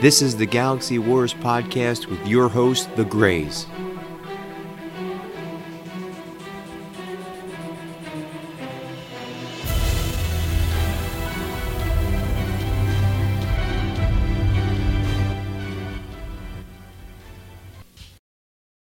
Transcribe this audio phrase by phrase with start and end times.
[0.00, 3.66] This is the Galaxy Wars podcast with your host, The Grays.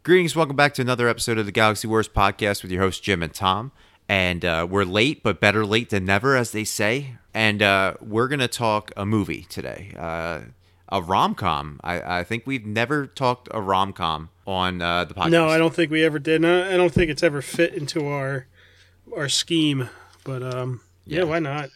[0.03, 3.23] Greetings, welcome back to another episode of the Galaxy Wars podcast with your hosts Jim
[3.23, 3.71] and Tom.
[4.09, 7.15] And uh, we're late, but better late than never, as they say.
[7.33, 10.39] And uh, we're gonna talk a movie today, uh,
[10.91, 11.79] a rom com.
[11.83, 15.31] I, I think we've never talked a rom com on uh, the podcast.
[15.31, 16.41] No, I don't think we ever did.
[16.41, 18.47] No, I don't think it's ever fit into our
[19.15, 19.89] our scheme.
[20.23, 21.23] But um, yeah, Yeah.
[21.25, 21.69] why not?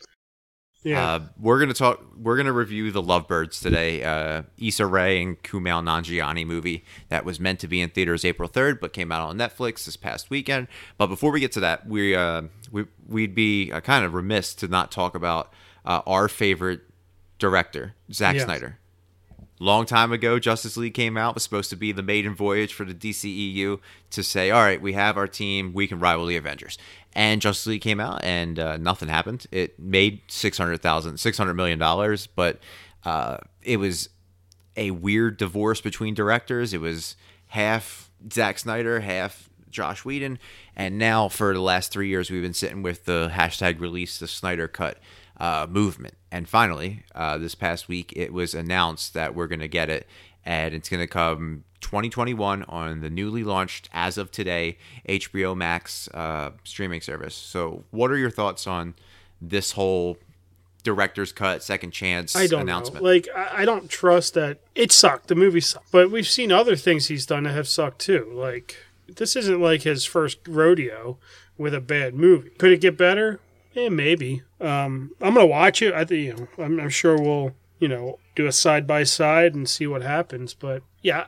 [0.84, 2.04] Yeah, Uh, we're gonna talk.
[2.18, 4.04] We're gonna review the Lovebirds today.
[4.04, 8.50] Uh, Issa Rae and Kumail Nanjiani movie that was meant to be in theaters April
[8.50, 10.68] third, but came out on Netflix this past weekend.
[10.98, 14.54] But before we get to that, we uh, we we'd be uh, kind of remiss
[14.56, 15.54] to not talk about
[15.86, 16.82] uh, our favorite
[17.40, 18.44] director, Zack Yeah.
[18.44, 18.80] Snyder.
[19.60, 21.36] Long time ago, Justice League came out.
[21.36, 23.80] Was supposed to be the maiden voyage for the DCEU
[24.10, 25.74] to say, "All right, we have our team.
[25.74, 26.78] We can rival the Avengers."
[27.14, 29.46] And Justice League came out, and uh, nothing happened.
[29.52, 32.60] It made six hundred thousand, six hundred million dollars, but
[33.06, 34.10] uh, it was
[34.76, 36.74] a weird divorce between directors.
[36.74, 37.16] It was
[37.48, 40.40] half Zack Snyder, half Josh Whedon,
[40.76, 44.28] and now for the last three years, we've been sitting with the hashtag release the
[44.28, 44.98] Snyder Cut
[45.38, 46.16] uh, movement.
[46.32, 50.08] And finally, uh, this past week, it was announced that we're going to get it,
[50.46, 56.08] and it's going to come 2021 on the newly launched, as of today, HBO Max
[56.10, 57.36] uh, streaming service.
[57.36, 58.96] So, what are your thoughts on
[59.42, 60.18] this whole
[60.84, 63.04] director's cut, second chance I don't announcement?
[63.04, 63.10] know.
[63.10, 65.28] Like, I, I don't trust that it sucked.
[65.28, 68.32] The movie sucked, but we've seen other things he's done that have sucked too.
[68.34, 71.18] Like, this isn't like his first rodeo
[71.58, 72.50] with a bad movie.
[72.58, 73.40] Could it get better?
[73.74, 74.44] Yeah, maybe.
[74.62, 75.94] Um, I'm gonna watch it.
[75.94, 76.64] I think you know.
[76.64, 80.54] I'm, I'm sure we'll you know do a side by side and see what happens.
[80.54, 81.26] But yeah,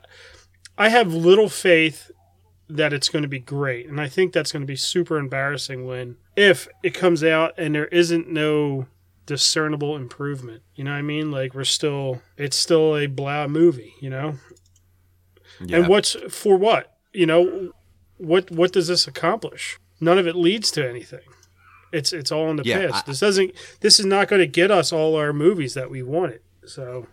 [0.78, 2.12] I have little faith
[2.68, 5.86] that it's going to be great, and I think that's going to be super embarrassing
[5.86, 8.88] when if it comes out and there isn't no
[9.26, 10.62] discernible improvement.
[10.76, 11.32] You know what I mean?
[11.32, 13.94] Like we're still, it's still a blah movie.
[14.02, 14.36] You know,
[15.62, 15.78] Yeah.
[15.78, 16.96] and what's for what?
[17.14, 17.72] You know,
[18.18, 19.78] what what does this accomplish?
[20.00, 21.22] None of it leads to anything.
[21.96, 23.08] It's it's all in the Yeah, past.
[23.08, 23.52] I- this doesn't.
[23.80, 26.42] This is not going to get us all our movies that we wanted.
[26.66, 27.08] So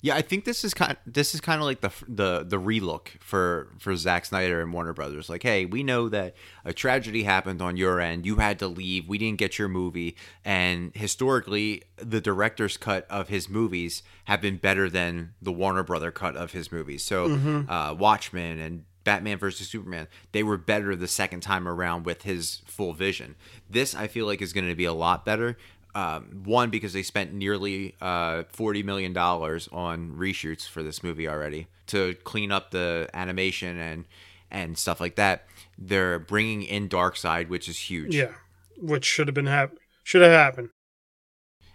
[0.00, 0.96] Yeah, I think this is kind.
[1.06, 4.92] This is kind of like the the the relook for for Zack Snyder and Warner
[4.92, 5.28] Brothers.
[5.28, 6.34] Like, hey, we know that
[6.64, 8.24] a tragedy happened on your end.
[8.24, 9.08] You had to leave.
[9.08, 14.56] We didn't get your movie, and historically, the director's cut of his movies have been
[14.58, 17.02] better than the Warner Brother cut of his movies.
[17.02, 22.22] So, uh, Watchmen and Batman versus Superman, they were better the second time around with
[22.22, 23.36] his full vision.
[23.70, 25.56] This, I feel like, is going to be a lot better.
[25.94, 31.26] Um, one because they spent nearly uh, forty million dollars on reshoots for this movie
[31.26, 34.04] already to clean up the animation and
[34.50, 35.46] and stuff like that.
[35.78, 38.14] They're bringing in Darkseid, which is huge.
[38.14, 38.32] yeah,
[38.76, 40.68] which should have been hap- should have happened.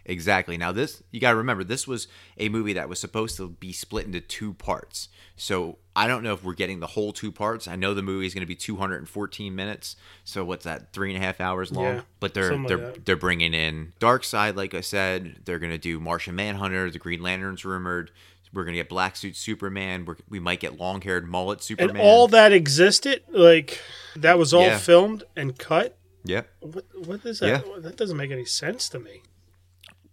[0.05, 0.57] Exactly.
[0.57, 2.07] Now this you got to remember this was
[2.37, 5.09] a movie that was supposed to be split into two parts.
[5.35, 7.67] So I don't know if we're getting the whole two parts.
[7.67, 9.95] I know the movie is going to be 214 minutes.
[10.23, 10.91] So what's that?
[10.91, 11.85] Three and a half hours long.
[11.85, 13.05] Yeah, but they're they're that.
[13.05, 15.41] they're bringing in Darkseid, like I said.
[15.45, 16.89] They're going to do Martian Manhunter.
[16.89, 18.11] The Green Lantern's rumored.
[18.51, 20.05] We're going to get Black Suit Superman.
[20.05, 21.91] We're, we might get long haired mullet Superman.
[21.95, 23.79] And all that existed, like
[24.15, 24.77] that was all Yeah.
[24.77, 25.97] filmed and cut.
[26.25, 26.47] Yep.
[26.59, 27.65] What what is that?
[27.65, 27.79] Yeah.
[27.79, 29.21] That doesn't make any sense to me.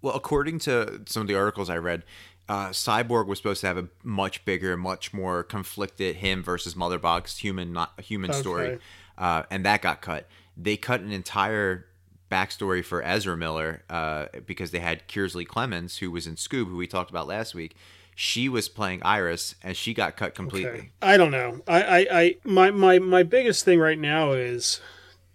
[0.02, 2.04] Well, according to some of the articles I read,
[2.50, 6.98] uh, Cyborg was supposed to have a much bigger, much more conflicted him versus Mother
[6.98, 8.80] Box human, not human story,
[9.16, 10.26] uh, and that got cut.
[10.56, 11.86] They cut an entire
[12.28, 16.76] backstory for Ezra Miller uh, because they had Kiersey Clemons, who was in Scoob, who
[16.76, 17.76] we talked about last week.
[18.16, 20.70] She was playing Iris, and she got cut completely.
[20.70, 20.90] Okay.
[21.00, 21.60] I don't know.
[21.68, 24.80] I, I, I my, my my biggest thing right now is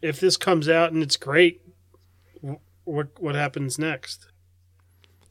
[0.01, 1.61] if this comes out and it's great,
[2.83, 4.27] what what happens next?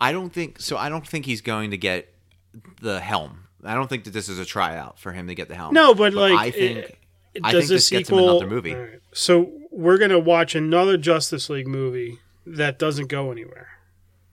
[0.01, 0.77] I don't think so.
[0.77, 2.13] I don't think he's going to get
[2.81, 3.41] the helm.
[3.65, 5.73] I don't think that this is a tryout for him to get the helm.
[5.75, 6.99] No, but, like, I think it-
[7.43, 8.75] I Does think this this gets him equal another movie.
[8.75, 9.01] All right.
[9.13, 13.69] So we're gonna watch another Justice League movie that doesn't go anywhere.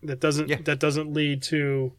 [0.03, 0.57] That doesn't Yeah.
[0.65, 1.93] that doesn't lead to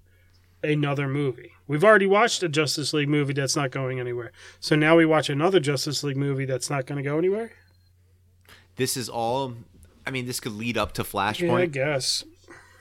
[0.63, 1.51] another movie.
[1.67, 4.31] We've already watched a Justice League movie that's not going anywhere.
[4.61, 7.51] So now we watch another Justice League movie that's not going to go anywhere.
[8.77, 9.55] this is all
[10.07, 12.25] I mean, this could lead up to Yeah, I guess.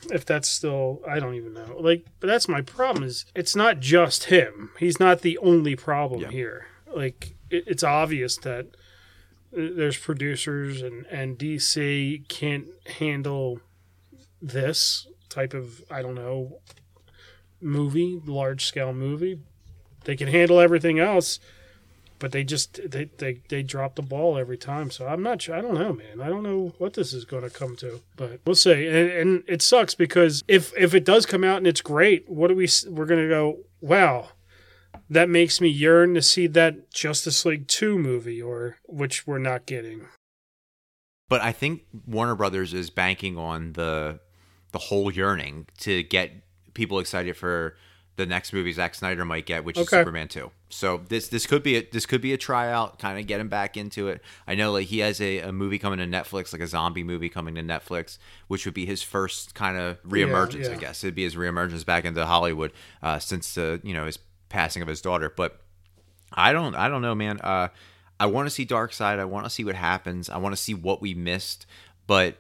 [0.10, 1.78] If that's still, I don't even know.
[1.80, 3.04] Like, but that's my problem.
[3.04, 4.72] Is it's not just him.
[4.80, 6.32] He's not the only problem Yeah.
[6.32, 6.66] here.
[6.94, 8.66] Like, it, it's obvious that
[9.56, 12.68] uh, there's producers and and DC can't
[12.98, 13.60] handle
[14.42, 16.60] this type of I don't know
[17.62, 19.40] movie, large scale movie.
[20.06, 21.40] They can handle everything else,
[22.22, 24.92] but they just they, they they drop the ball every time.
[24.92, 25.56] So I'm not sure.
[25.56, 26.22] I don't know, man.
[26.22, 28.88] I don't know what this is going to come to, but we'll see.
[28.88, 32.48] And, and it sucks because if if it does come out and it's great, what
[32.48, 32.70] do we?
[32.88, 33.62] We're going to go.
[33.82, 34.30] Wow,
[35.10, 39.66] that makes me yearn to see that Justice League two movie, or which we're not
[39.66, 40.08] getting.
[41.28, 44.20] But I think Warner Brothers is banking on the
[44.74, 46.32] the whole yearning to get
[46.76, 47.76] people excited for
[48.18, 50.52] the next movie Zack Snyder might get, which is Superman two.
[50.70, 53.50] So this this could be a, this could be a tryout, kind of get him
[53.50, 54.22] back into it.
[54.48, 57.30] I know like he has a, a movie coming to Netflix, like a zombie movie
[57.30, 58.18] coming to Netflix,
[58.48, 60.68] which would be his first kind of reemergence.
[60.68, 60.78] I yeah.
[60.78, 62.72] guess it'd be his reemergence back into Hollywood
[63.02, 64.20] uh, since the you know his
[64.50, 65.32] passing of his daughter.
[65.36, 65.62] But
[66.34, 67.40] I don't I don't know, man.
[67.42, 67.70] Uh,
[68.20, 69.20] I want to see Darkseid.
[69.20, 70.30] I want to see what happens.
[70.30, 71.66] I want to see what we missed.
[72.08, 72.38] But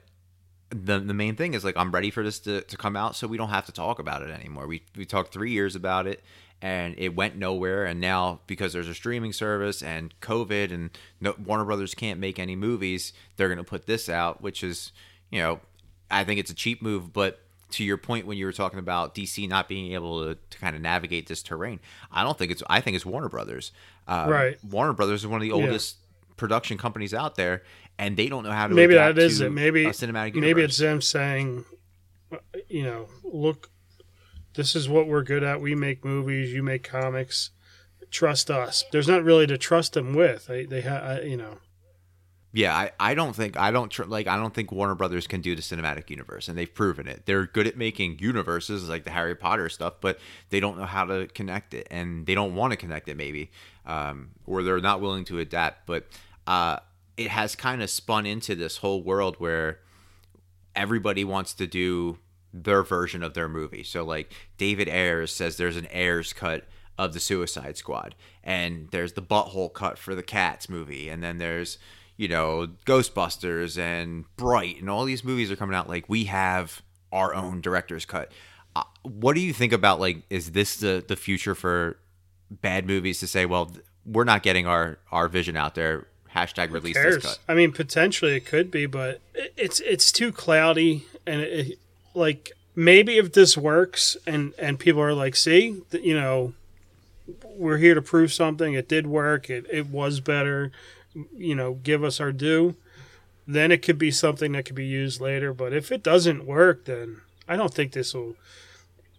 [0.71, 3.27] the the main thing is like I'm ready for this to, to come out so
[3.27, 4.68] we don't have to talk about it anymore.
[4.68, 6.23] We we talked three years about it
[6.62, 11.35] and it went nowhere and now because there's a streaming service and COVID and no,
[11.44, 14.91] Warner Brothers can't make any movies, they're gonna put this out, which is
[15.29, 15.59] you know
[16.09, 17.39] I think it's a cheap move, but
[17.71, 20.75] to your point when you were talking about DC not being able to, to kind
[20.75, 21.79] of navigate this terrain,
[22.12, 22.62] I don't think it's.
[22.69, 23.71] I think it's Warner Brothers.
[24.07, 24.63] Uh, Right.
[24.63, 25.95] Warner Brothers is one of the oldest
[26.35, 27.63] production companies out there,
[28.01, 28.74] and they don't know how to.
[28.74, 29.51] maybe that is it.
[29.51, 30.33] Maybe a cinematic.
[30.33, 30.42] Universe.
[30.42, 31.65] maybe it's them saying,
[32.68, 33.69] you know, look,
[34.56, 35.62] this is what we're good at.
[35.62, 36.51] We make movies.
[36.51, 37.51] You make comics.
[38.09, 38.83] Trust us.
[38.92, 40.48] There's not really to trust them with.
[40.48, 41.59] They they have you know.
[42.53, 45.39] Yeah, I, I don't think I don't tr- like I don't think Warner Brothers can
[45.39, 47.25] do the cinematic universe, and they've proven it.
[47.25, 50.19] They're good at making universes like the Harry Potter stuff, but
[50.50, 53.51] they don't know how to connect it, and they don't want to connect it, maybe,
[53.86, 55.86] um, or they're not willing to adapt.
[55.86, 56.07] But
[56.45, 56.80] uh,
[57.25, 59.79] it has kind of spun into this whole world where
[60.75, 62.18] everybody wants to do
[62.53, 63.83] their version of their movie.
[63.83, 66.65] So like David Ayers says there's an Ayers cut
[66.97, 71.38] of the Suicide Squad and there's the butthole cut for the Cats movie and then
[71.38, 71.77] there's
[72.18, 76.81] you know Ghostbusters and Bright and all these movies are coming out like we have
[77.12, 78.31] our own director's cut.
[78.75, 81.97] Uh, what do you think about like is this the the future for
[82.50, 83.71] bad movies to say well
[84.06, 88.35] we're not getting our our vision out there hashtag release this cut I mean, potentially
[88.35, 91.79] it could be, but it's it's too cloudy, and it,
[92.13, 96.53] like maybe if this works, and and people are like, see, you know,
[97.55, 98.73] we're here to prove something.
[98.73, 99.49] It did work.
[99.49, 100.71] It it was better.
[101.35, 102.75] You know, give us our due.
[103.47, 105.53] Then it could be something that could be used later.
[105.53, 108.35] But if it doesn't work, then I don't think this will.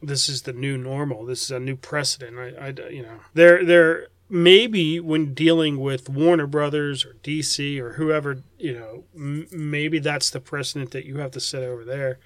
[0.03, 1.25] This is the new normal.
[1.27, 2.37] This is a new precedent.
[2.39, 7.93] I, I you know, they're they're maybe when dealing with Warner Brothers or DC or
[7.93, 12.19] whoever, you know, m- maybe that's the precedent that you have to set over there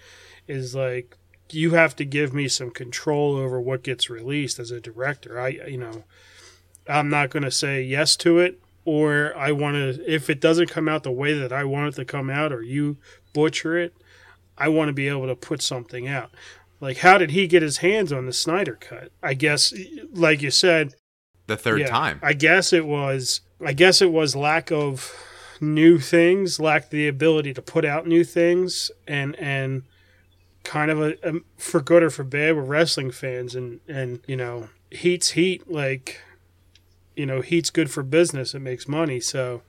[0.47, 1.19] is like
[1.51, 5.41] you have to give me some control over what gets released as a director.
[5.41, 6.05] I, you know,
[6.89, 10.71] I'm not going to say yes to it or I want to, if it doesn't
[10.71, 12.99] come out the way that I want it to come out or you
[13.33, 13.93] butcher it,
[14.57, 16.31] I want to be able to put something out.
[16.81, 19.11] Like, how did he get his hands on the Snyder cut?
[19.25, 19.75] I guess,
[20.13, 20.95] like you said,
[21.47, 23.41] the third yeah, time I guess it was.
[23.65, 25.15] I guess it was lack of
[25.61, 29.85] new things, lack the ability to put out new things, and and
[30.65, 34.37] kind of a, a for good or for bad, we're wrestling fans, and and you
[34.37, 35.71] know, heat's heat.
[35.71, 36.21] Like,
[37.15, 38.55] you know, heat's good for business.
[38.55, 39.21] It makes money.
[39.21, 39.63] So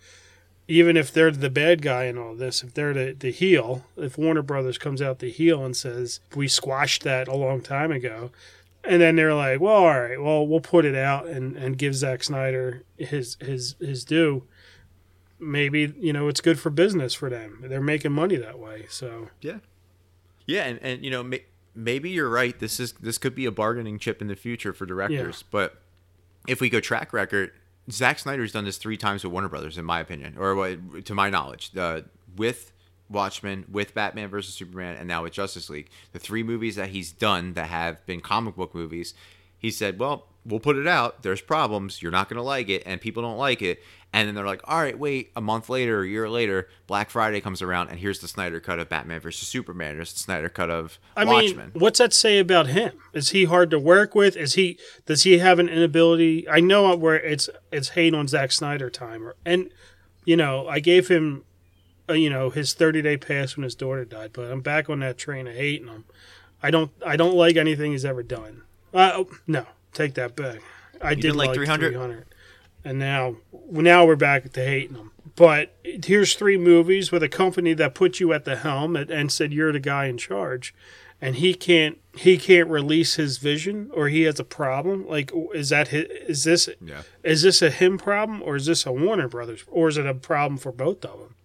[0.68, 4.18] even if they're the bad guy in all this, if they're the, the heel, if
[4.18, 8.32] Warner Brothers comes out the heel and says we squashed that a long time ago,
[8.88, 11.96] and then they're like, well, all right, well, we'll put it out and, and give
[11.96, 14.44] Zack Snyder his his his due.
[15.40, 17.64] Maybe you know it's good for business for them.
[17.68, 18.86] They're making money that way.
[18.90, 19.60] So Yeah,
[20.46, 21.44] yeah, and and you know may,
[21.76, 22.58] maybe you're right.
[22.58, 25.44] This is this could be a bargaining chip in the future for directors.
[25.52, 25.82] But
[26.48, 27.52] if we go track record,
[27.92, 31.30] Zack Snyder's done this three times with Warner Brothers, in my opinion, or to my
[31.30, 32.02] knowledge, uh,
[32.36, 32.72] with
[33.10, 35.90] Watchmen, with Batman versus Superman, and now with Justice League.
[36.12, 39.14] The three movies that he's done that have been comic book movies,
[39.58, 41.24] he said, "Well, we'll put it out.
[41.24, 42.02] There's problems.
[42.02, 43.82] You're not going to like it, and people don't like it."
[44.14, 45.32] And then they're like, "All right, wait.
[45.36, 48.80] A month later, a year later, Black Friday comes around, and here's the Snyder cut
[48.80, 49.96] of Batman versus Superman.
[49.96, 52.94] There's the Snyder cut of I Watchmen." mean, what's that say about him?
[53.14, 54.38] Is he hard to work with?
[54.38, 56.48] Is he does he have an inability?
[56.48, 59.70] I know where it's it's hate on Zack Snyder time, and
[60.24, 61.44] you know I gave him,
[62.10, 65.18] you know, his thirty day pass when his daughter died, but I'm back on that
[65.18, 66.06] train of hating him.
[66.64, 68.64] I don't I don't like anything he's ever done.
[68.94, 70.60] Uh, oh, no, take that back.
[71.02, 71.92] I did didn't like like 300?
[71.92, 72.26] 300,
[72.84, 73.38] and now
[73.70, 75.12] now we're back to hating him.
[75.36, 79.32] But here's three movies with a company that put you at the helm and, and
[79.32, 80.74] said you're the guy in charge
[81.22, 85.70] and he can't he can't release his vision or he has a problem like is
[85.70, 87.04] that his, is this Yeah.
[87.24, 90.14] is this a him problem or is this a Warner Brothers or is it a
[90.16, 91.36] problem for both of them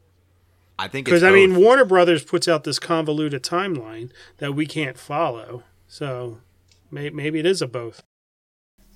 [0.79, 1.57] I think because I mean.
[1.57, 6.39] Warner Brothers puts out this convoluted timeline that we can't follow so
[6.91, 8.03] may, maybe it is a both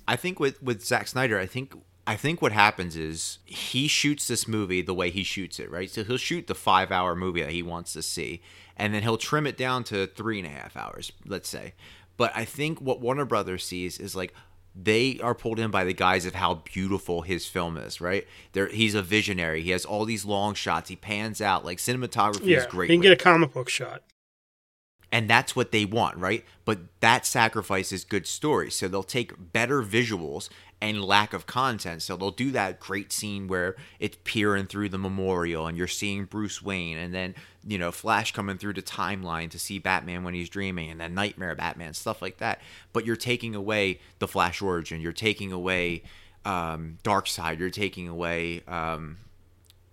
[0.07, 1.73] I think with with Zack Snyder, I think
[2.07, 5.89] I think what happens is he shoots this movie the way he shoots it, right?
[5.89, 8.41] So he'll shoot the five hour movie that he wants to see,
[8.77, 11.73] and then he'll trim it down to three and a half hours, let's say.
[12.15, 14.33] But I think what Warner Brothers sees is like
[14.79, 18.27] they are pulled in by the guise of how beautiful his film is, right?
[18.53, 19.63] There, he's a visionary.
[19.63, 20.89] He has all these long shots.
[20.89, 22.89] He pans out like cinematography yeah is great.
[22.89, 24.03] he can get a comic book shot
[25.11, 26.43] and that's what they want, right?
[26.65, 28.75] But that sacrifices good stories.
[28.75, 30.49] So they'll take better visuals
[30.81, 32.01] and lack of content.
[32.01, 36.25] So they'll do that great scene where it's peering through the memorial and you're seeing
[36.25, 37.35] Bruce Wayne and then,
[37.67, 41.13] you know, Flash coming through the timeline to see Batman when he's dreaming and then
[41.13, 42.61] Nightmare Batman, stuff like that.
[42.93, 45.01] But you're taking away the Flash origin.
[45.01, 46.03] You're taking away
[46.45, 49.17] um, Side, You're taking away, um,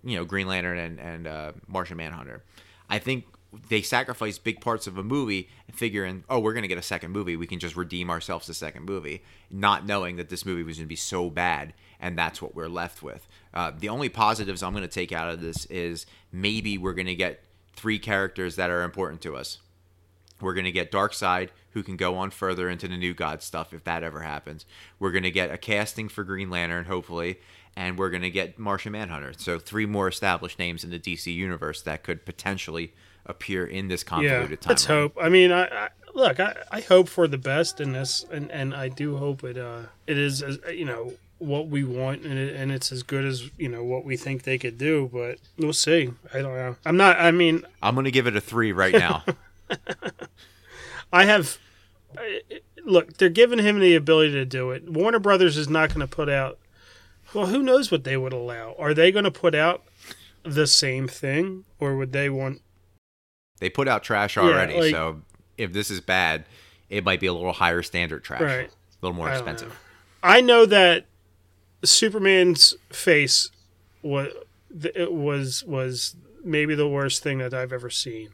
[0.05, 2.43] you know, Green Lantern and, and uh, Martian Manhunter.
[2.89, 3.25] I think
[3.67, 7.11] they sacrifice big parts of a movie figuring, oh, we're going to get a second
[7.11, 7.35] movie.
[7.35, 10.85] We can just redeem ourselves the second movie, not knowing that this movie was going
[10.85, 13.27] to be so bad, and that's what we're left with.
[13.53, 17.05] Uh, the only positives I'm going to take out of this is maybe we're going
[17.07, 17.43] to get
[17.75, 19.59] three characters that are important to us.
[20.41, 23.73] We're going to get Darkseid, who can go on further into the New God stuff
[23.73, 24.65] if that ever happens.
[24.99, 27.39] We're going to get a casting for Green Lantern, hopefully,
[27.75, 29.33] and we're going to get Martian Manhunter.
[29.37, 32.93] So three more established names in the DC universe that could potentially
[33.25, 34.69] appear in this yeah convoluted timeline.
[34.69, 38.23] let's hope I mean I, I look I, I hope for the best in this
[38.31, 42.37] and, and I do hope it uh it is you know what we want and,
[42.39, 45.37] it, and it's as good as you know what we think they could do but
[45.57, 48.41] we'll see I don't know I'm not I mean I'm going to give it a
[48.41, 49.23] three right now.
[51.13, 51.57] I have.
[52.83, 54.89] Look, they're giving him the ability to do it.
[54.89, 56.59] Warner Brothers is not going to put out.
[57.33, 58.75] Well, who knows what they would allow?
[58.77, 59.83] Are they going to put out
[60.43, 62.61] the same thing, or would they want?
[63.59, 65.21] they put out trash already, like- so
[65.57, 66.43] if this is bad,
[66.89, 68.69] it might be a little higher standard trash, Right.
[68.69, 69.69] a little more I expensive.
[69.69, 69.75] know.
[70.21, 71.05] I know that
[71.85, 73.49] Superman's face
[74.01, 74.29] was
[74.93, 78.29] it was was maybe the worst thing that I've ever seen,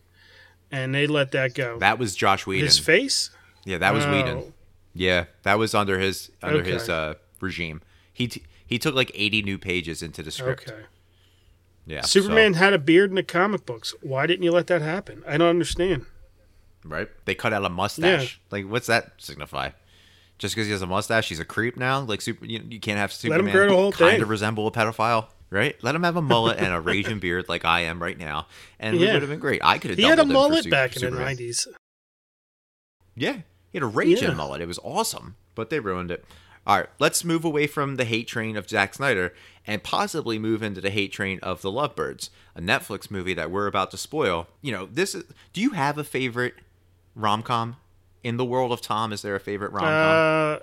[0.72, 1.80] and they let that go.
[1.80, 2.66] That was Josh Whedon.
[2.66, 3.30] His face.
[3.66, 4.54] yeah, that was Oh, Whedon.
[4.94, 6.72] Yeah, that was under his under Okay.
[6.72, 7.82] his uh, regime.
[8.12, 10.70] He t- he took like 80 new pages into the script.
[10.70, 10.82] Okay.
[11.86, 13.94] Yeah, Superman so- had a beard in the comic books.
[14.02, 15.24] Why didn't you let that happen?
[15.28, 16.06] I don't understand.
[16.84, 17.10] right?
[17.26, 18.40] They cut out a mustache.
[18.52, 19.70] Like, what's that signify?
[20.42, 22.00] Just because he has a mustache, he's a creep now.
[22.00, 24.22] Like, super, you, you can't have Let Superman him grow the whole kind thing.
[24.24, 25.76] of resemble a pedophile, right?
[25.84, 28.48] Let him have a mullet and a raging beard like I am right now,
[28.80, 29.62] and it would have been great.
[29.64, 30.00] I could have.
[30.00, 31.68] He had a doubled him for mullet Su- back in the nineties.
[33.16, 33.34] Yeah,
[33.72, 34.34] he had a raging Yeah.
[34.34, 34.62] mullet.
[34.62, 36.26] It was awesome, but they ruined it.
[36.66, 39.34] All right, let's move away from the hate train of Zack Snyder
[39.66, 43.66] and possibly move into the hate train of The Lovebirds, a Netflix movie that we're
[43.68, 44.48] about to spoil.
[44.62, 45.24] You know, this is.
[45.54, 46.56] Do you have a favorite
[47.16, 47.78] rom com
[48.24, 49.14] in the world of Tom?
[49.14, 49.90] Is there a favorite rom com?
[49.92, 50.60] Uh,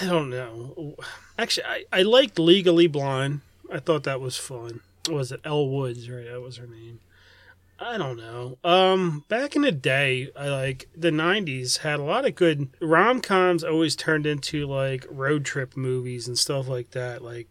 [0.00, 0.96] I don't know.
[1.38, 3.40] Actually, I, I liked Legally Blonde.
[3.72, 4.80] I thought that was fun.
[5.10, 6.08] Was it Elle Woods?
[6.08, 7.00] Right, that was her name.
[7.78, 8.58] I don't know.
[8.62, 13.20] Um, back in the day, I like the '90s had a lot of good rom
[13.20, 13.64] coms.
[13.64, 17.22] Always turned into like road trip movies and stuff like that.
[17.22, 17.48] Like,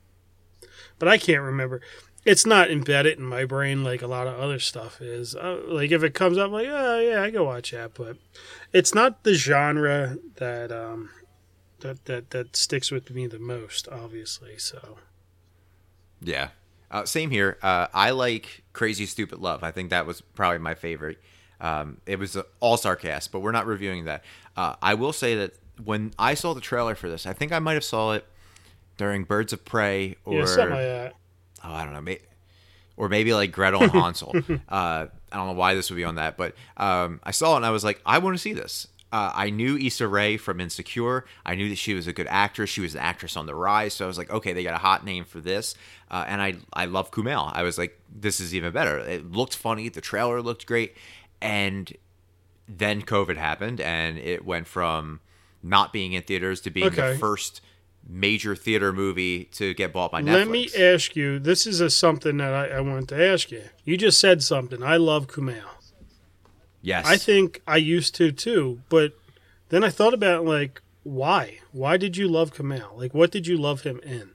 [1.00, 1.82] but I can't remember.
[2.24, 5.36] It's not embedded in my brain like a lot of other stuff is.
[5.36, 7.94] Uh, like if it comes up, like oh yeah, I go watch that.
[7.96, 8.18] But
[8.72, 11.10] it's not the genre that um
[11.80, 13.88] that that that sticks with me the most.
[13.88, 14.98] Obviously, so
[16.22, 16.50] Yeah.
[16.92, 17.58] Uh, same here.
[17.62, 19.64] Uh, I like Crazy Stupid Love.
[19.64, 21.20] I think that was probably my favorite.
[21.62, 24.26] Um, it was all sarcasm, but we're not reviewing that.
[24.58, 27.60] Uh, I will say that when I saw the trailer for this, I think I
[27.60, 28.26] might have saw it
[28.98, 31.14] during Birds of Prey or yeah, something like that.
[31.64, 32.20] Oh, I don't know, may,
[32.98, 34.34] or maybe like Gretel and Hansel.
[34.70, 37.58] uh, I don't know why this would be on that, but um, I saw it
[37.58, 38.88] and I was like, I want to see this.
[39.14, 41.26] Uh, I knew Issa Rae from Insecure.
[41.46, 42.70] I knew that she was a good actress.
[42.70, 43.94] She was an actress on the rise.
[43.94, 45.76] So I was like, okay, they got a hot name for this.
[46.10, 47.52] Uh, and I I love Kumail.
[47.54, 49.00] I was like, this is even better.
[49.00, 49.90] It looked funny.
[49.90, 50.96] The trailer looked great.
[51.42, 51.92] And
[52.70, 55.20] then COVID happened, and it went from
[55.62, 57.12] not being in theaters to being Okay.
[57.14, 57.60] the first
[58.08, 60.34] major theater movie to get bought by Netflix.
[60.34, 61.40] Let me ask you.
[61.40, 63.64] This is a, something that I, I wanted to ask you.
[63.84, 64.84] You just said something.
[64.84, 65.64] I love Kumail.
[66.82, 69.14] yes, I think I used to too, but
[69.70, 71.60] then I thought about like why?
[71.72, 72.98] Why did you love Kumail?
[72.98, 74.32] Like what did you love him in?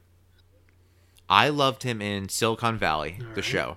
[1.29, 3.45] I loved him in Silicon Valley, the right.
[3.45, 3.77] show,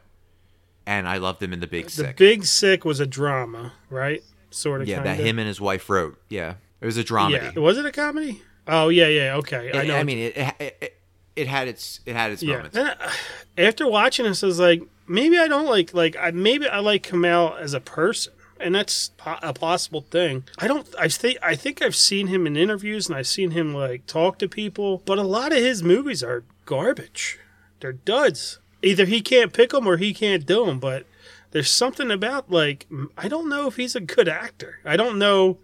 [0.85, 2.17] and I loved him in The Big The Sick.
[2.17, 4.23] The Big Sick was a drama, right?
[4.51, 4.87] sort of.
[4.87, 5.09] Yeah, kinda.
[5.09, 6.19] that him and his wife wrote.
[6.29, 7.55] Yeah, it was a dramedy.
[7.55, 8.41] Yeah, was it a comedy?
[8.69, 9.35] Oh yeah, yeah.
[9.37, 9.95] Okay, I know.
[9.95, 11.01] I mean, it, it, it,
[11.35, 12.57] it had its it had its yeah.
[12.57, 12.77] moments.
[12.77, 13.09] And, uh,
[13.57, 17.07] after watching this, I was like, maybe I don't like like I maybe I like
[17.07, 18.33] Kumail as a person.
[18.61, 20.43] And that's po- a possible thing.
[20.57, 20.85] I don't.
[20.99, 21.37] I think.
[21.41, 25.01] I think I've seen him in interviews, and I've seen him like talk to people.
[25.05, 27.39] But a lot of his movies are garbage.
[27.79, 28.59] They're duds.
[28.81, 30.77] Either he can't pick them or he can't do them.
[30.77, 31.05] But
[31.51, 32.85] there's something about like
[33.17, 34.79] I don't know if he's a good actor.
[34.83, 35.59] I don't know.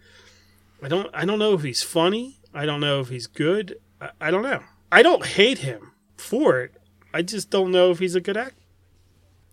[0.82, 1.10] I don't.
[1.14, 2.38] I don't know if he's funny.
[2.56, 3.78] I don't know if he's good.
[4.02, 4.62] I, I don't know.
[4.92, 6.74] I don't hate him for it.
[7.14, 8.56] I just don't know if he's a good actor.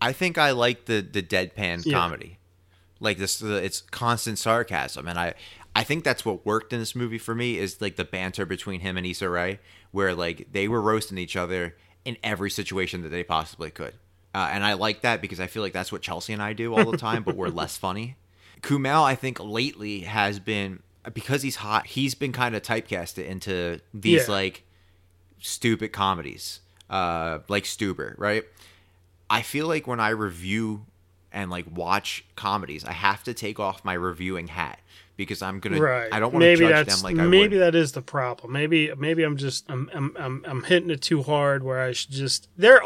[0.01, 1.93] I think I like the the deadpan Yeah.
[1.97, 2.39] comedy,
[2.99, 3.39] like this.
[3.39, 5.33] The, it's constant sarcasm, and I
[5.75, 8.81] I think that's what worked in this movie for me is like the banter between
[8.81, 9.59] him and Issa Rae,
[9.91, 13.93] where like they were roasting each other in every situation that they possibly could,
[14.35, 16.73] uh, and I like that because I feel like that's what Chelsea and I do
[16.75, 18.17] all the time, but we're less funny.
[18.61, 20.81] Kumail, I think lately has been
[21.13, 21.87] because he's hot.
[21.87, 24.33] He's been kind of typecasted into these Yeah.
[24.33, 24.63] like
[25.39, 28.43] stupid comedies, uh, like Stuber, right?
[29.29, 30.85] I feel like when I review
[31.31, 34.79] and like watch comedies, I have to take off my reviewing hat
[35.17, 35.79] because I'm gonna.
[35.81, 36.09] Right.
[36.13, 37.63] I don't want to judge them like I maybe would.
[37.63, 38.51] that is the problem.
[38.53, 42.11] Maybe maybe I'm just I'm I'm I'm, I'm hitting it too hard where I should
[42.11, 42.81] just there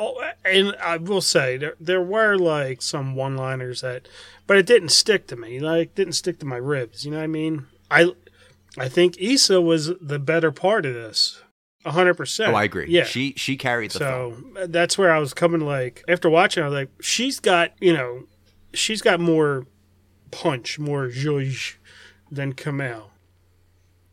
[0.46, 4.08] and I will say there there were like some one-liners that
[4.46, 5.60] but it didn't stick to me.
[5.60, 7.68] Like didn't stick to my ribs, you know what I mean?
[7.90, 8.12] I
[8.78, 11.42] I think Issa was the better part of this.
[11.86, 12.52] a hundred percent.
[12.54, 12.88] oh, I agree.
[12.90, 13.04] Yeah.
[13.06, 14.56] she she carried the film.
[14.56, 15.62] So that's where I was coming.
[15.62, 18.24] Like after watching, I was like, she's got you know,
[18.74, 19.66] she's got more
[20.32, 21.76] punch, more zhuzh
[22.30, 23.06] than Kumail.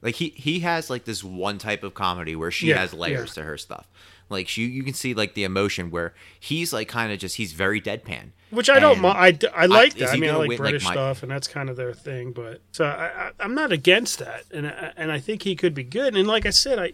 [0.02, 3.34] Like he he has like this one type of comedy where she Yeah, has layers
[3.34, 3.88] to her stuff.
[4.28, 7.52] Like she, you can see like the emotion where he's like kind of just he's
[7.52, 8.30] very deadpan.
[8.50, 9.04] Which I don't.
[9.04, 10.10] I, I like is that.
[10.10, 12.32] I mean, I like win, like, British my- stuff, and that's kind of their thing.
[12.32, 15.74] But so I, I, I'm not against that, and I, and I think he could
[15.74, 16.16] be good.
[16.16, 16.92] And like I said, I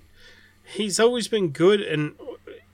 [0.64, 2.14] he's always been good in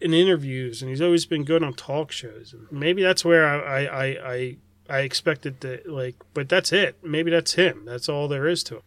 [0.00, 2.54] in interviews, and he's always been good on talk shows.
[2.54, 4.56] And maybe that's where I I I, I,
[4.88, 6.14] I expected to like.
[6.32, 6.96] But that's it.
[7.02, 7.82] Maybe that's him.
[7.84, 8.84] That's all there is to it.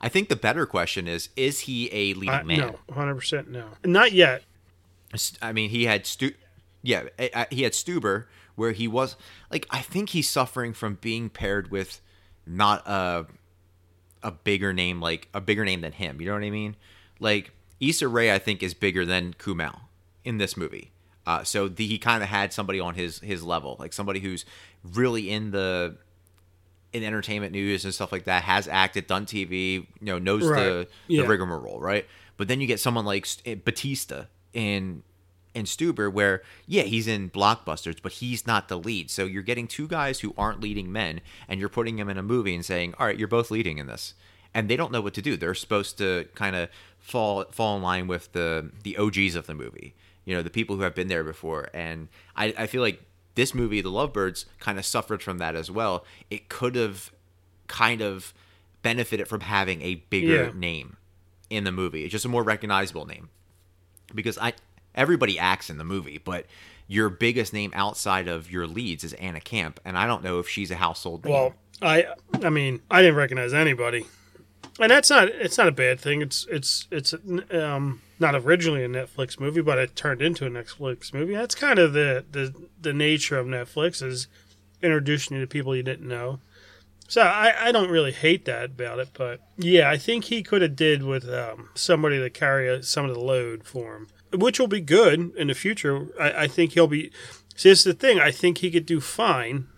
[0.00, 2.58] I think the better question is: Is he a leading I, man?
[2.58, 4.42] no, 100 percent no, not yet.
[5.42, 6.32] I mean, he had Stu,
[6.82, 7.04] yeah,
[7.50, 9.16] he had Stuber, where he was
[9.50, 12.00] like, I think he's suffering from being paired with
[12.46, 13.26] not a
[14.22, 16.20] a bigger name, like a bigger name than him.
[16.20, 16.76] You know what I mean?
[17.20, 19.80] Like Issa Rae, I think is bigger than Kumail
[20.24, 20.92] in this movie.
[21.26, 24.44] Uh, so the, he kind of had somebody on his his level, like somebody who's
[24.82, 25.96] really in the
[26.92, 30.48] in entertainment news and stuff like that, has acted, done TV, you know, knows the
[30.48, 30.64] Right.
[30.68, 31.22] the Yeah.
[31.26, 32.06] rigmarole, right?
[32.36, 34.24] But then you get someone like St- Batista
[34.54, 35.02] in
[35.54, 39.08] in Stuber, where yeah, he's in blockbusters, but he's not the lead.
[39.10, 42.22] So you're getting two guys who aren't leading men, and you're putting them in a
[42.22, 44.14] movie and saying, all right, you're both leading in this,
[44.52, 45.36] and they don't know what to do.
[45.36, 49.54] They're supposed to kind of fall fall in line with the the OGs of the
[49.54, 51.68] movie, you know, the people who have been there before.
[51.72, 53.02] And I, I feel like
[53.36, 56.04] this movie, The Lovebirds, kind of suffered from that as well.
[56.30, 57.12] It could have
[57.68, 58.32] kind of
[58.82, 60.50] benefited from having a bigger Yeah.
[60.54, 60.96] name
[61.48, 62.02] in the movie.
[62.04, 63.28] It's just a more recognizable name.
[64.14, 64.54] Because I
[64.94, 66.46] everybody acts in the movie, but
[66.86, 70.48] your biggest name outside of your leads is Anna Camp, and I don't know if
[70.48, 71.32] she's a household name.
[71.32, 72.06] Well, I
[72.42, 74.06] I mean, I didn't recognize anybody,
[74.80, 76.22] and that's not it's not a bad thing.
[76.22, 77.14] It's it's it's
[77.50, 81.34] um not originally a Netflix movie, but it turned into a Netflix movie.
[81.34, 84.28] That's kind of the the the nature of Netflix is
[84.82, 86.40] introducing you to people you didn't know.
[87.08, 90.62] So I, I don't really hate that about it, but yeah, I think he could
[90.62, 94.58] have did with um, somebody to carry a, some of the load for him, which
[94.58, 96.08] will be good in the future.
[96.18, 97.10] I, I think he'll be.
[97.56, 98.18] See, this is the thing.
[98.20, 99.68] I think he could do fine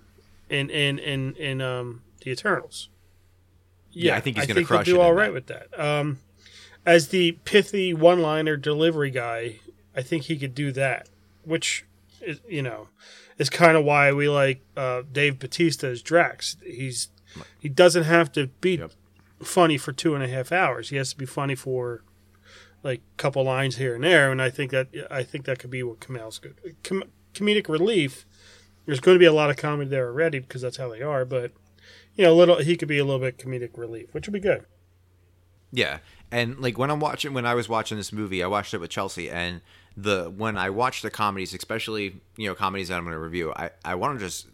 [0.49, 2.89] in in in in um the Eternals.
[3.91, 5.33] Yeah, I think he's gonna he'll do it in all that.
[5.33, 5.79] with that.
[5.79, 6.19] Um,
[6.85, 9.57] as the pithy one-liner delivery guy,
[9.97, 11.09] I think he could do that,
[11.45, 11.85] which
[12.21, 12.89] is you know
[13.39, 16.57] is kind of why we like uh, Dave Batista as Drax.
[16.65, 17.09] He's
[17.59, 18.93] he doesn't have to be Yep.
[19.43, 20.91] funny for two and a half hours.
[20.91, 22.03] He has to be funny for
[22.83, 25.71] like a couple lines here and there, and I think that I think that could
[25.71, 26.55] be what Kumail's good.
[26.85, 28.25] Com- comedic relief.
[28.87, 31.25] There's going to be a lot of comedy there already because that's how they are,
[31.25, 31.51] but
[32.15, 34.41] you know, a little he could be a little bit comedic relief, which would be
[34.41, 34.65] good.
[35.73, 35.99] Yeah,
[36.31, 38.91] and like when I'm watching, when I was watching this movie, I watched it with
[38.91, 39.61] Chelsea, and
[39.97, 43.53] the when I watch the comedies, especially you know comedies that I'm going to review,
[43.55, 44.47] I I want to just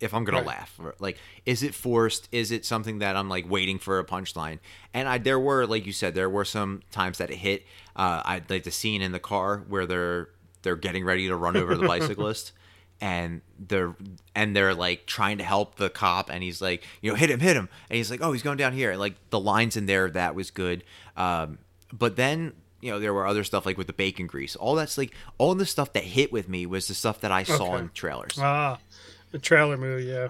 [0.00, 0.42] if I'm going Right.
[0.42, 2.28] to laugh, like is it forced?
[2.32, 4.58] Is it something that I'm like waiting for a punchline?
[4.94, 7.64] And I there were like you said, there were some times that it hit.
[7.96, 10.28] Uh, I like the scene in the car where they're
[10.62, 12.52] they're getting ready to run over the bicyclist.
[13.02, 13.94] and they're
[14.34, 17.40] and they're like trying to help the cop and he's like you know hit him
[17.40, 19.86] hit him and he's like oh he's going down here and like the lines in
[19.86, 20.84] there that was good
[21.16, 21.56] um
[21.92, 24.98] but then you know there were other stuff like with the bacon grease all that's
[24.98, 27.78] like all the stuff that hit with me was the stuff that i saw Okay.
[27.84, 28.78] in trailers Ah,
[29.30, 30.28] the trailer movie, yeah.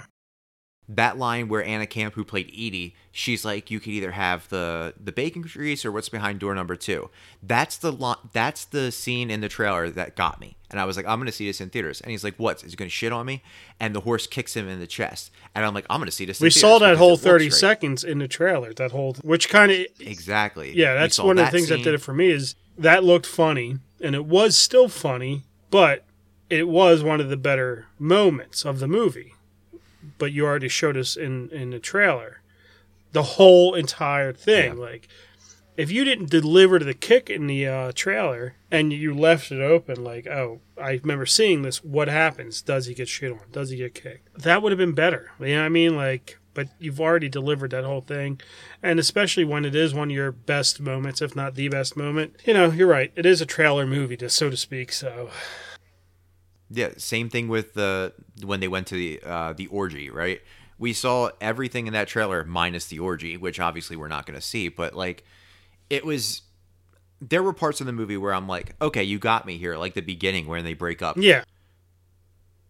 [0.88, 4.92] that line where Anna Camp, who played Edie, she's like, you could either have the
[5.02, 7.10] the bacon grease or what's behind door number two.
[7.42, 10.96] That's the lo- that's the scene in the trailer that got me, and I was
[10.96, 12.00] like, I'm gonna see this in theaters.
[12.00, 12.64] And he's like, what?
[12.64, 13.42] Is he gonna shit on me?
[13.78, 16.40] And the horse kicks him in the chest, and I'm like, I'm gonna see this.
[16.40, 18.74] We saw that whole 30 great." seconds in the trailer.
[18.74, 20.72] That whole, which kind of, Exactly.
[20.76, 23.78] yeah, that's one of the things that did it for me is that looked funny,
[24.00, 26.04] and it was still funny, but
[26.50, 29.34] it was one of the better moments of the movie.
[30.18, 32.40] But you already showed us in in the trailer
[33.12, 34.76] the whole entire thing.
[34.76, 34.82] Yeah.
[34.82, 35.08] Like,
[35.76, 40.04] if you didn't deliver the kick in the uh, trailer and you left it open,
[40.04, 41.82] like, oh, I remember seeing this.
[41.82, 42.60] What happens?
[42.62, 43.40] Does he get shit on?
[43.52, 44.42] Does he get kicked?
[44.42, 45.32] That would have been better.
[45.40, 45.96] You know what I mean?
[45.96, 48.40] Like, but you've already delivered that whole thing,
[48.82, 52.34] and especially when it is one of your best moments, if not the best moment.
[52.44, 53.12] You know, you're right.
[53.14, 54.92] It is a trailer movie, to, so to speak.
[54.92, 55.30] So,
[56.70, 58.12] Yeah, same thing with the
[58.44, 60.40] when they went to the uh, the orgy, right?
[60.78, 64.44] We saw everything in that trailer minus the orgy, which obviously we're not going to
[64.44, 65.24] see, but like
[65.90, 66.42] it was
[67.20, 69.94] there were parts of the movie where I'm like, okay, you got me here, like
[69.94, 71.16] the beginning when they break up.
[71.18, 71.44] yeah,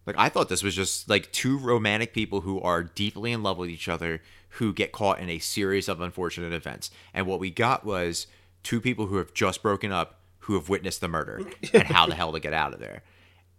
[0.05, 3.57] Like I thought this was just like two romantic people who are deeply in love
[3.57, 4.21] with each other
[4.55, 6.91] who get caught in a series of unfortunate events.
[7.13, 8.27] And what we got was
[8.63, 11.39] two people who have just broken up who have witnessed the murder
[11.71, 13.03] and how the hell to get out of there.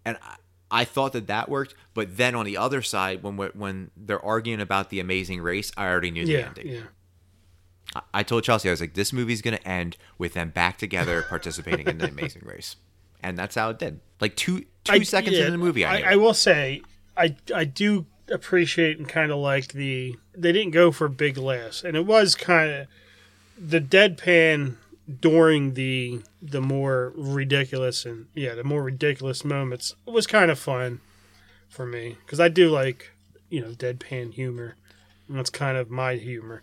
[0.04, 0.36] And I,
[0.70, 4.60] I thought that that worked, but then on the other side when when they're arguing
[4.60, 6.66] about the amazing race, I already knew the yeah, ending.
[6.68, 6.80] yeah.
[7.94, 10.78] I- I told Chelsea I was like this movie's going to end with them back
[10.78, 12.76] together participating in the amazing race.
[13.22, 14.00] And that's how it did.
[14.20, 16.82] Like 2 2 I- seconds yeah, into the movie I, knew I, will say,
[17.16, 21.84] I I do appreciate and kind of like the they didn't go for big laughs,
[21.84, 22.86] and it was kind of
[23.58, 24.76] the deadpan
[25.20, 31.00] during the the more ridiculous and yeah the more ridiculous moments was kind of fun
[31.68, 33.10] for me because I do like
[33.48, 34.76] you know deadpan humor,
[35.28, 36.62] and that's kind of my humor,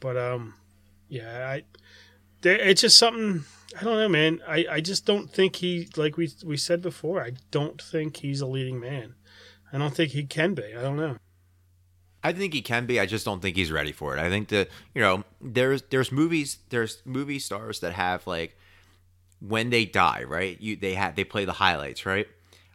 [0.00, 0.54] but um
[1.08, 1.62] yeah I
[2.42, 3.44] it's just something
[3.78, 4.40] I don't know, man.
[4.46, 7.22] I, I just don't think he like we we said before.
[7.22, 9.14] I don't think he's a leading man.
[9.72, 10.74] I don't think he can be.
[10.74, 11.16] I don't know.
[12.26, 12.98] I think he can be.
[12.98, 14.20] I just don't think he's ready for it.
[14.20, 18.56] I think that you know, there's there's movies there's movie stars that have like
[19.40, 20.60] when they die, right?
[20.60, 22.26] You they have they play the highlights, right?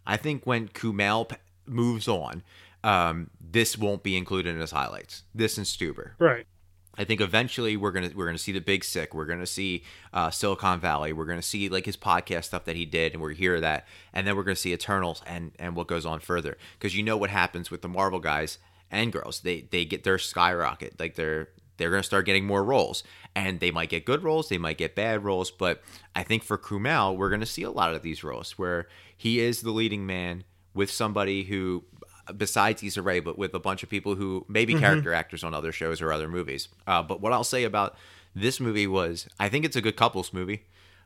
[0.08, 1.36] I think when Kumail
[1.66, 2.44] moves on,
[2.86, 5.24] um, this won't be included in his highlights.
[5.36, 6.12] This and Stuber.
[6.18, 6.48] Right.
[6.98, 9.14] I think eventually we're gonna we're gonna see the Big Sick.
[9.14, 9.84] We're gonna see
[10.14, 11.12] uh, Silicon Valley.
[11.12, 14.26] We're gonna see like his podcast stuff that he did, and we're hear that, and
[14.26, 16.58] then we're gonna see Eternals and and what goes on further.
[16.80, 18.58] Because you know what happens with the Marvel guys
[18.92, 19.40] and girls.
[19.40, 21.00] They they get their skyrocket.
[21.00, 23.04] Like they're they're gonna start getting more roles,
[23.36, 25.50] and they might get good roles, they might get bad roles.
[25.50, 25.82] But
[26.16, 29.62] I think for Kumail, we're gonna see a lot of these roles where he is
[29.62, 31.84] the leading man with somebody who
[32.38, 35.54] besides Issa Rae, but with a bunch of people who may be character actors on
[35.54, 36.70] other shows or other movies.
[36.88, 37.96] Uh, but what I'll say about
[38.36, 40.64] this movie was, I think it's a good couples movie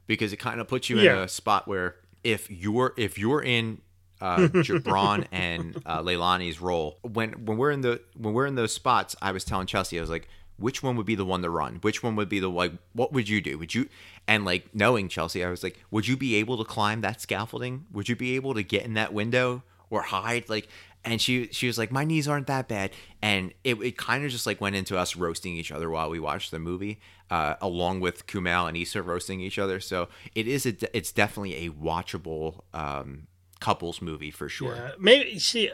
[0.07, 3.81] because it kind of puts you in a spot where if you're if you're in
[4.21, 8.73] uh, Jibran and uh, Leilani's role, when when we're in the when we're in those
[8.73, 11.49] spots, I was telling Chelsea, I was like, which one would be the one to
[11.49, 11.75] run?
[11.81, 12.73] Which one would be the like?
[12.93, 13.57] What would you do?
[13.57, 13.89] Would you
[14.27, 17.85] and like knowing Chelsea, I was like, would you be able to climb that scaffolding?
[17.91, 20.49] Would you be able to get in that window or hide?
[20.49, 20.67] Like,
[21.03, 24.31] and she she was like, my knees aren't that bad, and it, it kind of
[24.31, 26.99] just like went into us roasting each other while we watched the movie,
[27.29, 29.79] uh, along with Kumail and Issa roasting each other.
[29.79, 33.27] So it is a, it's definitely a watchable um,
[33.65, 34.75] couples movie for sure.
[34.75, 34.91] Yeah.
[34.99, 35.71] Maybe see.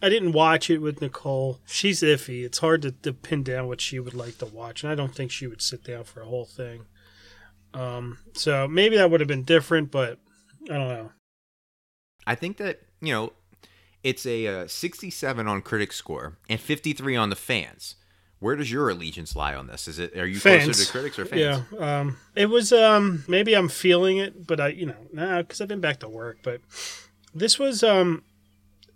[0.00, 1.58] I didn't watch it with Nicole.
[1.66, 2.44] She's iffy.
[2.44, 5.12] It's hard to, to pin down what she would like to watch, and I don't
[5.12, 6.84] think she would sit down for a whole thing.
[7.74, 10.20] Um, so maybe that would have been different, but
[10.70, 11.10] I don't know.
[12.28, 13.32] I think that you know
[14.04, 17.96] it's a uh, 67 on critic score and 53 on the fans.
[18.38, 19.88] Where does your allegiance lie on this?
[19.88, 20.86] Is it are you closer Fans.
[20.86, 21.64] to critics or fans?
[21.72, 22.00] Yeah.
[22.00, 25.68] Um, it was um maybe I'm feeling it, but I you know nah because I've
[25.68, 26.38] been back to work.
[26.42, 26.60] But
[27.38, 28.22] this was um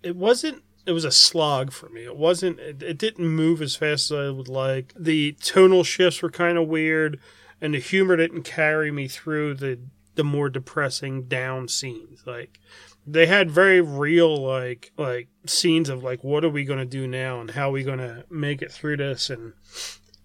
[0.02, 2.04] it wasn't it was a slog for me.
[2.04, 4.92] It wasn't it, it didn't move as fast as I would like.
[4.98, 7.20] The tonal shifts were kind of weird,
[7.60, 9.78] and the humor didn't carry me through the
[10.14, 12.22] the more depressing down scenes.
[12.26, 12.58] Like
[13.06, 17.40] they had very real like like scenes of like what are we gonna do now
[17.40, 19.52] and how are we gonna make it through this and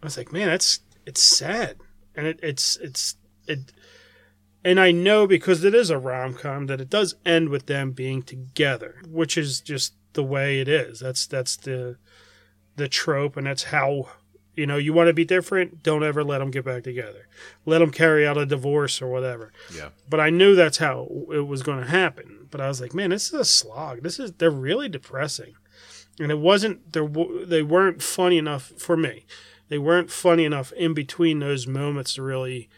[0.01, 1.78] I was like man that's it's sad
[2.15, 3.15] and it, it's it's
[3.47, 3.71] it
[4.65, 7.91] And I know because it is a rom com that it does end with them
[7.91, 10.99] being together, which is just the way it is.
[11.01, 11.97] That's that's the
[12.75, 14.10] the trope, and that's how
[14.56, 15.84] you know you want to be different.
[15.84, 17.28] Don't ever let them get back together.
[17.67, 19.54] Let them carry out a divorce or whatever.
[19.71, 19.89] Yeah.
[20.10, 22.47] But I knew that's how it was going to happen.
[22.49, 24.01] But I was like, man, this is a slog.
[24.01, 25.54] This is they're really depressing,
[26.19, 26.91] and it wasn't.
[26.91, 27.06] They
[27.45, 29.28] they weren't funny enough for me.
[29.69, 32.69] They weren't funny enough in between those moments to really,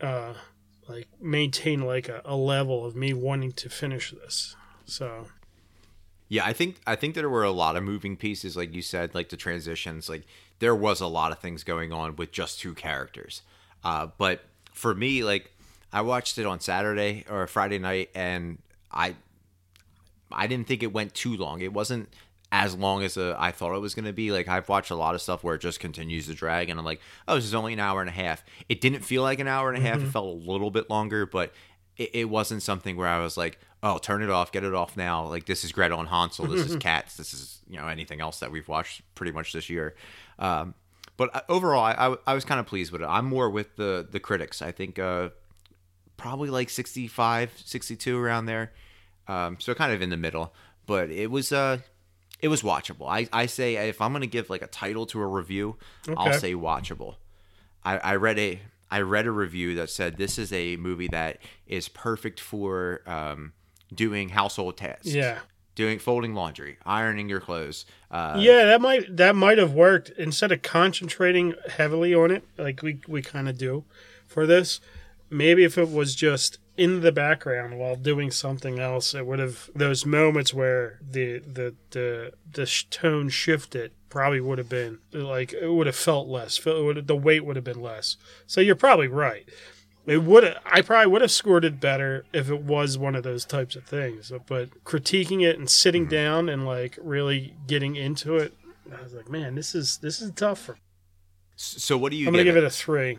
[0.00, 0.34] uh,
[0.88, 4.56] like maintain like a, a level of me wanting to finish this.
[4.84, 5.26] So
[6.28, 9.14] Yeah, I think I think there were a lot of moving pieces, like you said,
[9.14, 10.08] like the transitions.
[10.08, 10.22] Like
[10.58, 13.42] there was a lot of things going on with just two characters.
[13.82, 14.42] Uh, but
[14.72, 15.52] for me, like
[15.92, 18.58] I watched it on Saturday or Friday night, and
[18.90, 19.16] I
[20.32, 21.60] I didn't think it went too long.
[21.60, 22.08] It wasn't
[22.54, 24.30] as long as uh, I thought it was going to be.
[24.30, 26.86] Like I've watched a lot of stuff where it just continues to drag, and I'm
[26.86, 28.44] like, oh, this is only an hour and a half.
[28.68, 30.00] It didn't feel like an hour and a half.
[30.00, 31.52] It felt a little bit longer, but
[31.96, 34.96] it, it wasn't something where I was like, oh, turn it off, get it off
[34.96, 35.26] now.
[35.26, 36.46] Like this is Gretel and Hansel.
[36.46, 37.16] This is Cats.
[37.16, 39.96] This is you know anything else that we've watched pretty much this year.
[40.38, 40.74] Um,
[41.16, 43.06] but uh, overall, I, I, I was kind of pleased with it.
[43.06, 44.62] I'm more with the the critics.
[44.62, 45.30] I think uh,
[46.16, 48.72] probably like 65, 62 around there.
[49.26, 50.54] Um, so kind of in the middle.
[50.86, 51.78] But it was uh
[52.44, 53.08] it was watchable.
[53.08, 55.76] I, I say if I'm gonna give like a title to a review,
[56.14, 57.14] I'll say watchable.
[57.82, 61.38] I, I read a I read a review that said this is a movie that
[61.66, 63.54] is perfect for um,
[63.94, 65.06] doing household tasks.
[65.06, 65.38] yeah,
[65.74, 67.86] Doing folding laundry, ironing your clothes.
[68.10, 72.82] Uh, yeah, that might that might have worked instead of concentrating heavily on it like
[72.82, 73.84] we we kind of do
[74.26, 74.80] for this.
[75.30, 79.70] Maybe if it was just in the background while doing something else, it would have
[79.74, 85.70] those moments where the the the the tone shifted probably would have been like it
[85.70, 86.58] would have felt less.
[86.58, 88.16] It would the weight would have been less.
[88.46, 89.48] So you're probably right.
[90.06, 93.44] It would I probably would have scored it better if it was one of those
[93.44, 94.32] types of things.
[94.46, 96.10] But critiquing it and sitting mm-hmm.
[96.10, 98.52] down and like really getting into it,
[98.92, 100.58] I was like, man, this is this is tough.
[100.58, 100.76] For,
[101.56, 103.18] So what do you I'm gonna give, give it a three.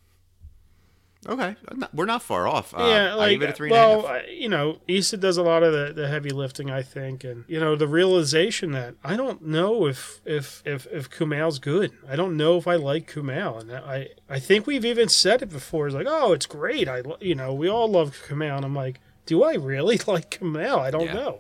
[1.28, 1.56] Okay,
[1.94, 2.74] we're not far off.
[2.74, 5.38] Uh, yeah, I like give it a three a well, I- you know, Issa does
[5.38, 8.94] a lot of the, the heavy lifting, I think, and you know the realization that
[9.04, 11.92] I don't know if if if if Kumail's good.
[12.08, 15.50] I don't know if I like Kumail, and I I think we've even said it
[15.50, 15.88] before.
[15.88, 16.88] It's like, oh, it's great.
[16.88, 20.78] I you know we all love Kumail, and I'm like, do I really like Kumail?
[20.80, 21.14] I don't Yeah.
[21.14, 21.40] know.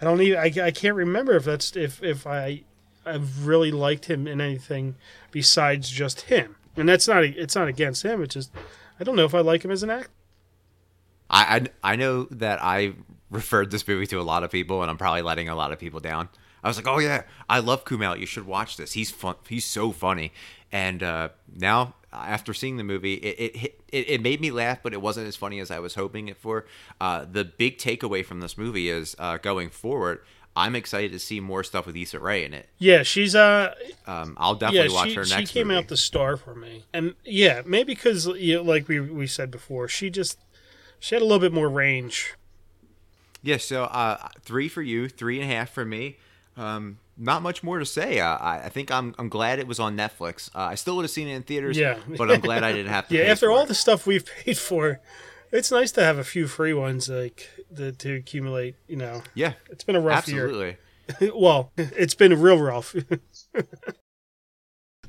[0.00, 0.38] I don't even.
[0.38, 2.62] I, I can't remember if that's if if I
[3.04, 4.94] I've really liked him in anything
[5.30, 6.56] besides just him.
[6.76, 8.22] And that's not it's not against him.
[8.22, 8.50] It's just
[8.98, 10.10] I don't know if I like him as an actor.
[11.30, 12.94] I, I I know that I
[13.30, 15.78] referred this movie to a lot of people, and I'm probably letting a lot of
[15.78, 16.28] people down.
[16.62, 18.18] I was like, "Oh yeah, I love Kumail.
[18.18, 18.92] You should watch this.
[18.92, 19.36] He's fun.
[19.48, 20.32] He's so funny."
[20.72, 24.92] And uh, now, after seeing the movie, it it, it it made me laugh, but
[24.92, 26.66] it wasn't as funny as I was hoping it for.
[27.00, 30.20] Uh, the big takeaway from this movie is uh, going forward.
[30.56, 32.68] I'm excited to see more stuff with Issa Rae in it.
[32.78, 33.74] Yeah, she's uh
[34.06, 35.50] Um, I'll yeah, definitely watch she, her next.
[35.50, 35.78] she came movie.
[35.78, 36.84] out the star for me.
[36.92, 40.38] And yeah, maybe cuz you know, like we we said before, she just
[41.00, 42.34] she had a little bit more range.
[43.42, 46.16] Yeah, so uh, three for you, three and a half for me.
[46.56, 48.18] Um, not much more to say.
[48.20, 50.48] Uh, I, I think I'm I'm glad it was on Netflix.
[50.54, 51.98] Uh, I still would have seen it in theaters, Yeah.
[52.16, 53.14] but I'm glad I didn't have to.
[53.18, 53.68] Yeah, after all it.
[53.68, 55.00] the stuff we've paid for,
[55.52, 59.22] it's nice to have a few free ones like the, to accumulate, you know.
[59.34, 60.44] yeah, It's been a rough year.
[60.44, 60.76] absolutely.
[61.34, 62.94] well, it's been real rough.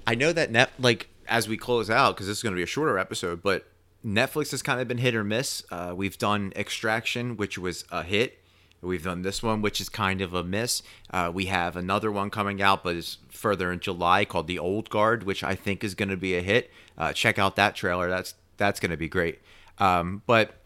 [0.07, 2.63] I know that net like as we close out because this is going to be
[2.63, 3.65] a shorter episode, but
[4.05, 5.63] Netflix has kind of been hit or miss.
[5.71, 8.39] Uh, we've done Extraction, which was a hit.
[8.81, 10.83] We've done this one, which is kind of a miss.
[11.09, 14.91] Uh, we have another one coming out, but is further in July called The Old
[14.91, 16.69] Guard, which I think is going to be a hit.
[16.95, 18.09] Uh, check out that trailer.
[18.09, 19.39] That's that's going to be great.
[19.77, 20.61] Um, but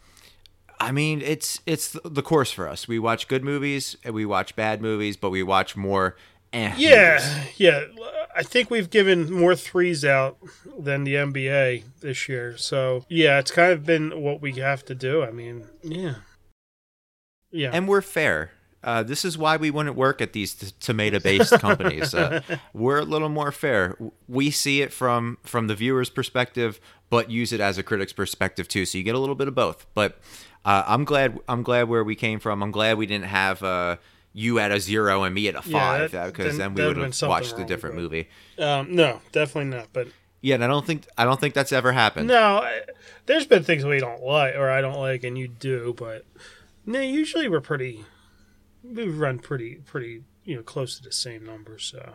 [0.80, 2.88] I mean, it's it's the course for us.
[2.88, 6.16] We watch good movies and we watch bad movies, but we watch more.
[6.54, 6.82] Eh, movies.
[6.84, 7.84] yeah, yeah.
[8.36, 10.38] I think we've given more threes out
[10.80, 12.58] than the NBA this year.
[12.58, 15.24] So, yeah, it's kind of been what we have to do.
[15.24, 16.16] I mean, yeah.
[17.52, 17.72] Yeah.
[17.74, 18.52] and we're fair.
[18.84, 22.14] Uh, this is why we wouldn't work at these t- tomato-based companies.
[22.14, 22.42] Uh,
[22.74, 23.98] we're a little more fair.
[24.28, 28.68] We see it from from the viewer's perspective, but use it as a critic's perspective
[28.70, 28.86] too.
[28.86, 29.86] So you get a little bit of both.
[29.94, 30.18] But
[30.64, 32.64] uh, I'm glad I'm glad where we came from.
[32.64, 33.98] I'm glad we didn't have uh,
[34.32, 37.30] you at a zero and me at a five because then- then, we would have
[37.30, 38.30] watched a different but- movie.
[38.60, 39.88] um, no, definitely not.
[39.92, 40.08] But
[40.40, 42.30] Yeah, and I don't think I don't think that's ever happened.
[42.30, 42.82] no, I,
[43.26, 45.94] there's been things we don't like or I don't like, and you do.
[45.98, 46.24] But
[46.86, 48.06] no, usually we're pretty.
[48.84, 51.84] We run pretty, pretty, you know, close to the same numbers.
[51.84, 52.14] So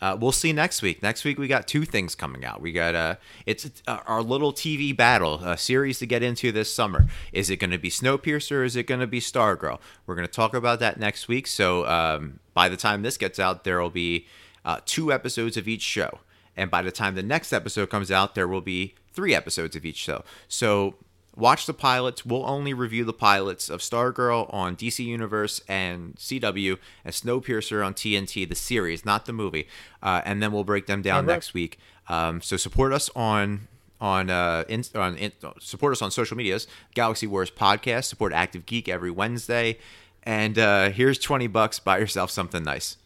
[0.00, 1.02] uh, we'll see next week.
[1.02, 2.60] Next week we got two things coming out.
[2.60, 3.16] We got uh,
[3.46, 7.06] it's uh, our little TV battle a series to get into this summer.
[7.32, 8.52] Is it going to be Snowpiercer?
[8.52, 9.80] or Is it going to be Stargirl?
[10.06, 11.46] We're going to talk about that next week.
[11.46, 14.26] So um, by the time this gets out, there will be
[14.64, 16.20] uh, two episodes of each show,
[16.56, 19.84] and by the time the next episode comes out, there will be three episodes of
[19.84, 20.22] each show.
[20.46, 20.94] So
[21.38, 22.26] watch the pilots.
[22.26, 27.94] We'll only review the pilots of Stargirl on DC Universe and CW, and Snowpiercer on
[27.94, 29.68] TNT, the series, not the movie.
[30.02, 31.34] Uh, and then we'll break them down right.
[31.34, 31.78] next week.
[32.08, 33.68] Um, so support us on
[34.00, 36.66] on uh in, on in, support us on social medias.
[36.94, 38.04] Galaxy Wars podcast.
[38.04, 39.78] Support Active Geek every Wednesday.
[40.24, 41.78] And uh, here's twenty bucks.
[41.78, 42.96] Buy yourself something nice.